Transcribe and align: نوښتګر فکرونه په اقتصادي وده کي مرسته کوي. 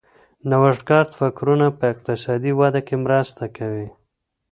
نوښتګر 0.49 1.05
فکرونه 1.19 1.67
په 1.77 1.83
اقتصادي 1.93 2.51
وده 2.59 2.81
کي 2.87 2.95
مرسته 3.05 3.43
کوي. 3.57 3.87